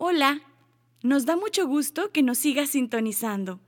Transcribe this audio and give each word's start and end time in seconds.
Hola, 0.00 0.42
nos 1.02 1.26
da 1.26 1.36
mucho 1.36 1.66
gusto 1.66 2.12
que 2.12 2.22
nos 2.22 2.38
sigas 2.38 2.70
sintonizando. 2.70 3.58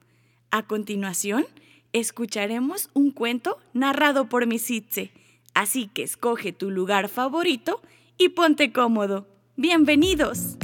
A 0.52 0.62
continuación, 0.62 1.44
escucharemos 1.92 2.88
un 2.94 3.10
cuento 3.10 3.58
narrado 3.72 4.28
por 4.28 4.46
Misitze, 4.46 5.10
así 5.54 5.90
que 5.92 6.04
escoge 6.04 6.52
tu 6.52 6.70
lugar 6.70 7.08
favorito 7.08 7.82
y 8.16 8.28
ponte 8.28 8.70
cómodo. 8.70 9.26
¡Bienvenidos! 9.56 10.56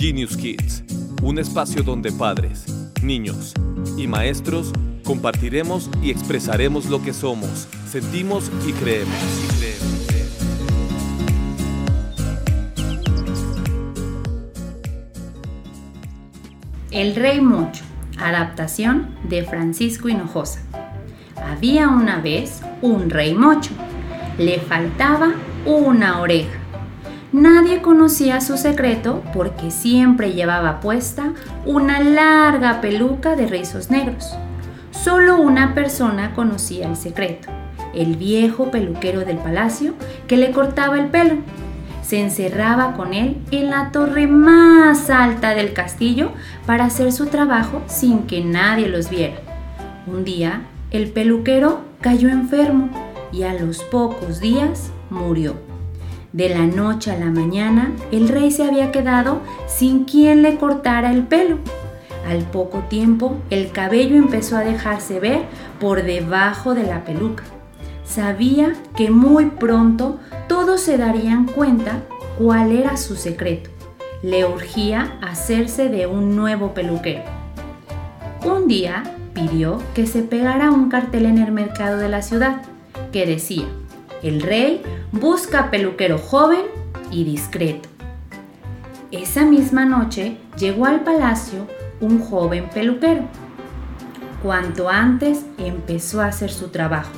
Genius 0.00 0.38
Kids, 0.38 0.84
un 1.22 1.38
espacio 1.38 1.82
donde 1.82 2.12
padres, 2.12 2.64
niños 3.02 3.52
y 3.98 4.06
maestros 4.06 4.72
compartiremos 5.04 5.90
y 6.02 6.12
expresaremos 6.12 6.86
lo 6.86 7.02
que 7.02 7.12
somos, 7.12 7.68
sentimos 7.86 8.50
y 8.66 8.72
creemos. 8.72 10.11
El 16.92 17.16
Rey 17.16 17.40
Mocho, 17.40 17.84
adaptación 18.18 19.16
de 19.24 19.44
Francisco 19.44 20.10
Hinojosa. 20.10 20.60
Había 21.42 21.88
una 21.88 22.20
vez 22.20 22.60
un 22.82 23.08
rey 23.08 23.34
mocho. 23.34 23.70
Le 24.36 24.60
faltaba 24.60 25.32
una 25.64 26.20
oreja. 26.20 26.58
Nadie 27.32 27.80
conocía 27.80 28.42
su 28.42 28.58
secreto 28.58 29.22
porque 29.32 29.70
siempre 29.70 30.34
llevaba 30.34 30.80
puesta 30.80 31.32
una 31.64 31.98
larga 32.00 32.82
peluca 32.82 33.36
de 33.36 33.46
rizos 33.46 33.90
negros. 33.90 34.36
Solo 34.90 35.40
una 35.40 35.74
persona 35.74 36.34
conocía 36.34 36.88
el 36.88 36.96
secreto, 36.96 37.48
el 37.94 38.18
viejo 38.18 38.70
peluquero 38.70 39.20
del 39.20 39.38
palacio 39.38 39.94
que 40.28 40.36
le 40.36 40.50
cortaba 40.50 40.98
el 40.98 41.06
pelo 41.06 41.38
se 42.12 42.20
encerraba 42.20 42.92
con 42.92 43.14
él 43.14 43.38
en 43.52 43.70
la 43.70 43.90
torre 43.90 44.26
más 44.26 45.08
alta 45.08 45.54
del 45.54 45.72
castillo 45.72 46.30
para 46.66 46.84
hacer 46.84 47.10
su 47.10 47.24
trabajo 47.24 47.80
sin 47.86 48.24
que 48.24 48.44
nadie 48.44 48.86
los 48.86 49.08
viera. 49.08 49.36
Un 50.06 50.22
día, 50.22 50.60
el 50.90 51.10
peluquero 51.10 51.80
cayó 52.02 52.28
enfermo 52.28 52.90
y 53.32 53.44
a 53.44 53.54
los 53.54 53.82
pocos 53.84 54.40
días 54.40 54.90
murió. 55.08 55.54
De 56.34 56.50
la 56.50 56.66
noche 56.66 57.12
a 57.12 57.18
la 57.18 57.30
mañana, 57.30 57.92
el 58.10 58.28
rey 58.28 58.50
se 58.50 58.64
había 58.64 58.92
quedado 58.92 59.40
sin 59.66 60.04
quien 60.04 60.42
le 60.42 60.56
cortara 60.56 61.12
el 61.12 61.22
pelo. 61.22 61.60
Al 62.28 62.42
poco 62.42 62.80
tiempo, 62.90 63.38
el 63.48 63.72
cabello 63.72 64.16
empezó 64.16 64.58
a 64.58 64.64
dejarse 64.64 65.18
ver 65.18 65.44
por 65.80 66.02
debajo 66.02 66.74
de 66.74 66.82
la 66.82 67.06
peluca. 67.06 67.44
Sabía 68.04 68.74
que 68.96 69.10
muy 69.10 69.46
pronto 69.46 70.18
todos 70.48 70.80
se 70.80 70.98
darían 70.98 71.46
cuenta 71.46 72.02
cuál 72.38 72.72
era 72.72 72.96
su 72.96 73.16
secreto. 73.16 73.70
Le 74.22 74.44
urgía 74.44 75.18
hacerse 75.22 75.88
de 75.88 76.06
un 76.06 76.36
nuevo 76.36 76.74
peluquero. 76.74 77.22
Un 78.44 78.66
día 78.66 79.04
pidió 79.34 79.80
que 79.94 80.06
se 80.06 80.22
pegara 80.22 80.70
un 80.70 80.88
cartel 80.88 81.26
en 81.26 81.38
el 81.38 81.52
mercado 81.52 81.98
de 81.98 82.08
la 82.08 82.22
ciudad 82.22 82.62
que 83.12 83.26
decía, 83.26 83.66
el 84.22 84.42
rey 84.42 84.82
busca 85.12 85.70
peluquero 85.70 86.18
joven 86.18 86.62
y 87.10 87.24
discreto. 87.24 87.88
Esa 89.10 89.44
misma 89.44 89.84
noche 89.84 90.38
llegó 90.58 90.86
al 90.86 91.00
palacio 91.00 91.66
un 92.00 92.20
joven 92.20 92.68
peluquero. 92.72 93.22
Cuanto 94.42 94.88
antes 94.88 95.44
empezó 95.58 96.20
a 96.20 96.26
hacer 96.26 96.50
su 96.50 96.68
trabajo 96.68 97.12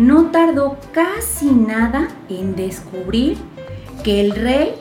no 0.00 0.30
tardó 0.30 0.78
casi 0.92 1.50
nada 1.50 2.08
en 2.30 2.56
descubrir 2.56 3.36
que 4.02 4.22
el 4.22 4.30
rey 4.32 4.74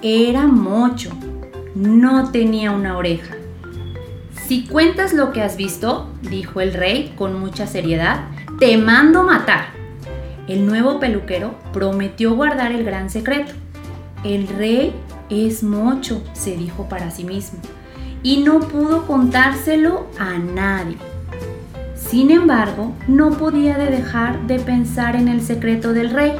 era 0.00 0.46
mocho, 0.46 1.10
no 1.74 2.30
tenía 2.30 2.70
una 2.70 2.96
oreja. 2.96 3.34
Si 4.46 4.66
cuentas 4.66 5.12
lo 5.12 5.32
que 5.32 5.42
has 5.42 5.56
visto, 5.56 6.08
dijo 6.22 6.60
el 6.60 6.72
rey 6.72 7.12
con 7.16 7.38
mucha 7.40 7.66
seriedad, 7.66 8.28
te 8.60 8.76
mando 8.76 9.24
matar. 9.24 9.70
El 10.46 10.66
nuevo 10.66 11.00
peluquero 11.00 11.56
prometió 11.72 12.36
guardar 12.36 12.70
el 12.70 12.84
gran 12.84 13.10
secreto. 13.10 13.52
El 14.22 14.46
rey 14.46 14.94
es 15.30 15.64
mocho, 15.64 16.22
se 16.32 16.56
dijo 16.56 16.88
para 16.88 17.10
sí 17.10 17.24
mismo, 17.24 17.58
y 18.22 18.44
no 18.44 18.60
pudo 18.60 19.04
contárselo 19.08 20.06
a 20.16 20.38
nadie. 20.38 21.09
Sin 22.10 22.32
embargo, 22.32 22.92
no 23.06 23.30
podía 23.30 23.78
dejar 23.78 24.48
de 24.48 24.58
pensar 24.58 25.14
en 25.14 25.28
el 25.28 25.40
secreto 25.42 25.92
del 25.92 26.10
rey 26.10 26.32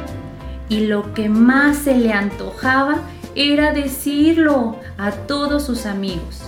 y 0.67 0.81
lo 0.81 1.13
que 1.13 1.29
más 1.29 1.77
se 1.77 1.95
le 1.95 2.11
antojaba 2.11 2.97
era 3.35 3.71
decirlo 3.71 4.75
a 4.97 5.11
todos 5.11 5.63
sus 5.65 5.85
amigos. 5.85 6.41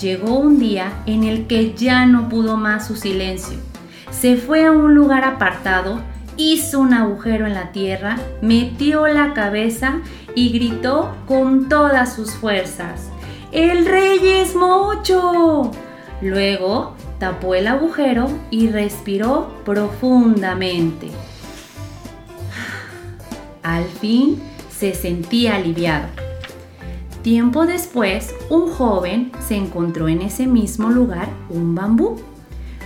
Llegó 0.00 0.38
un 0.38 0.58
día 0.58 0.94
en 1.04 1.24
el 1.24 1.46
que 1.46 1.74
ya 1.74 2.06
no 2.06 2.30
pudo 2.30 2.56
más 2.56 2.86
su 2.86 2.96
silencio. 2.96 3.58
Se 4.10 4.36
fue 4.36 4.64
a 4.64 4.72
un 4.72 4.94
lugar 4.94 5.24
apartado, 5.24 6.00
hizo 6.38 6.80
un 6.80 6.94
agujero 6.94 7.46
en 7.46 7.52
la 7.52 7.70
tierra, 7.70 8.16
metió 8.40 9.06
la 9.08 9.34
cabeza 9.34 9.98
y 10.34 10.48
gritó 10.48 11.14
con 11.26 11.68
todas 11.68 12.14
sus 12.14 12.30
fuerzas. 12.30 13.10
¡El 13.52 13.84
rey 13.84 14.20
es 14.22 14.56
mocho! 14.56 15.70
Luego 16.24 16.94
tapó 17.18 17.54
el 17.54 17.66
agujero 17.66 18.30
y 18.50 18.68
respiró 18.68 19.52
profundamente. 19.62 21.10
Al 23.62 23.84
fin 23.84 24.40
se 24.70 24.94
sentía 24.94 25.56
aliviado. 25.56 26.06
Tiempo 27.20 27.66
después, 27.66 28.34
un 28.48 28.70
joven 28.70 29.32
se 29.46 29.56
encontró 29.56 30.08
en 30.08 30.22
ese 30.22 30.46
mismo 30.46 30.88
lugar 30.88 31.28
un 31.50 31.74
bambú, 31.74 32.16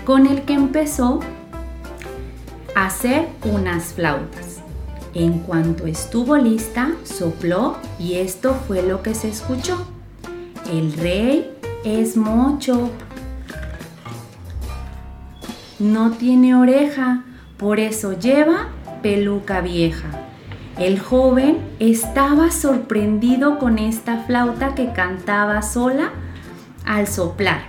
con 0.05 0.26
el 0.26 0.43
que 0.43 0.55
empezó 0.55 1.20
a 2.75 2.87
hacer 2.87 3.28
unas 3.44 3.93
flautas. 3.93 4.56
En 5.15 5.38
cuanto 5.38 5.87
estuvo 5.87 6.37
lista, 6.37 6.91
sopló 7.05 7.76
y 8.00 8.15
esto 8.15 8.56
fue 8.66 8.82
lo 8.82 9.00
que 9.00 9.15
se 9.15 9.28
escuchó. 9.28 9.87
El 10.72 10.93
rey 10.94 11.53
es 11.84 12.16
mocho, 12.16 12.91
no 15.78 16.11
tiene 16.11 16.55
oreja, 16.55 17.22
por 17.56 17.81
eso 17.81 18.19
lleva 18.19 18.69
peluca 19.03 19.61
vieja. 19.61 20.09
El 20.78 20.99
joven 21.00 21.59
estaba 21.78 22.50
sorprendido 22.50 23.59
con 23.59 23.78
esta 23.78 24.19
flauta 24.19 24.75
que 24.75 24.93
cantaba 24.93 25.62
sola 25.62 26.11
al 26.84 27.06
soplar. 27.06 27.62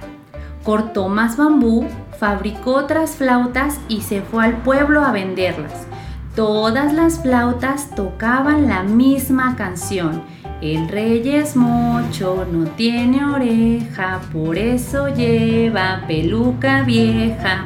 Cortó 0.63 1.09
más 1.09 1.37
bambú, 1.37 1.85
fabricó 2.19 2.75
otras 2.75 3.15
flautas 3.15 3.79
y 3.87 4.01
se 4.01 4.21
fue 4.21 4.45
al 4.45 4.57
pueblo 4.57 5.03
a 5.03 5.11
venderlas. 5.11 5.87
Todas 6.35 6.93
las 6.93 7.21
flautas 7.21 7.89
tocaban 7.95 8.67
la 8.67 8.83
misma 8.83 9.55
canción. 9.55 10.21
El 10.61 10.87
rey 10.89 11.27
es 11.29 11.55
mocho, 11.55 12.45
no 12.51 12.65
tiene 12.71 13.25
oreja, 13.25 14.19
por 14.31 14.57
eso 14.57 15.07
lleva 15.07 16.03
peluca 16.07 16.83
vieja. 16.83 17.65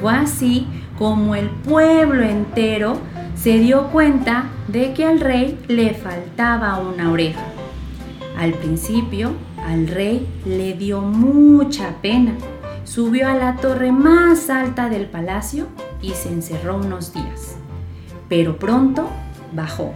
Fue 0.00 0.12
así 0.12 0.66
como 0.98 1.34
el 1.34 1.48
pueblo 1.48 2.22
entero 2.22 2.98
se 3.34 3.58
dio 3.58 3.88
cuenta 3.88 4.44
de 4.68 4.94
que 4.94 5.04
al 5.04 5.20
rey 5.20 5.58
le 5.68 5.94
faltaba 5.94 6.78
una 6.78 7.10
oreja. 7.10 7.44
Al 8.38 8.54
principio, 8.54 9.32
al 9.66 9.86
rey 9.86 10.26
le 10.44 10.74
dio 10.74 11.00
mucha 11.00 11.96
pena. 12.00 12.32
Subió 12.84 13.28
a 13.28 13.34
la 13.34 13.56
torre 13.56 13.92
más 13.92 14.50
alta 14.50 14.88
del 14.88 15.06
palacio 15.06 15.66
y 16.00 16.10
se 16.10 16.28
encerró 16.28 16.76
unos 16.76 17.12
días. 17.12 17.56
Pero 18.28 18.56
pronto 18.56 19.08
bajó. 19.52 19.92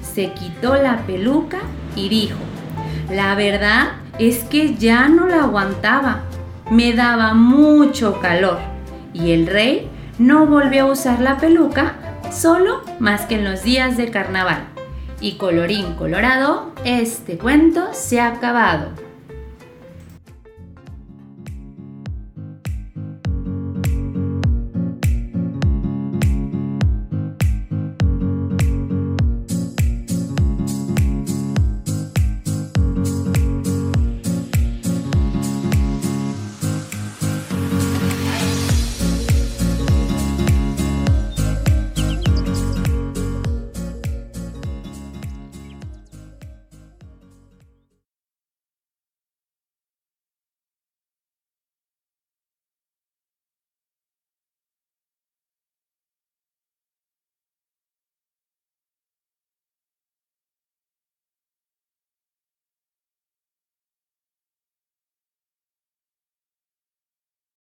Se 0.00 0.32
quitó 0.32 0.74
la 0.74 0.98
peluca 1.06 1.58
y 1.96 2.08
dijo, 2.08 2.38
la 3.10 3.34
verdad 3.34 3.92
es 4.18 4.44
que 4.44 4.74
ya 4.74 5.08
no 5.08 5.26
la 5.26 5.44
aguantaba. 5.44 6.22
Me 6.70 6.92
daba 6.92 7.34
mucho 7.34 8.20
calor 8.20 8.73
y 9.14 9.30
el 9.30 9.46
rey 9.46 9.88
no 10.18 10.46
volvió 10.46 10.84
a 10.84 10.92
usar 10.92 11.20
la 11.20 11.38
peluca 11.38 11.94
solo 12.30 12.82
más 12.98 13.22
que 13.22 13.36
en 13.36 13.44
los 13.44 13.62
días 13.62 13.96
de 13.96 14.10
carnaval. 14.10 14.66
Y 15.20 15.36
colorín 15.36 15.94
colorado, 15.94 16.72
este 16.84 17.38
cuento 17.38 17.88
se 17.94 18.20
ha 18.20 18.28
acabado. 18.28 18.90